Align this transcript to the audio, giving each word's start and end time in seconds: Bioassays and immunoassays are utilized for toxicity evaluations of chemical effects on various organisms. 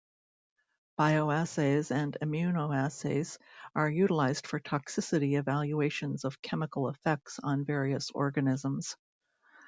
Bioassays 0.97 1.91
and 1.91 2.17
immunoassays 2.23 3.37
are 3.75 3.87
utilized 3.87 4.47
for 4.47 4.59
toxicity 4.59 5.37
evaluations 5.37 6.23
of 6.25 6.41
chemical 6.41 6.89
effects 6.89 7.37
on 7.43 7.65
various 7.65 8.09
organisms. 8.09 8.97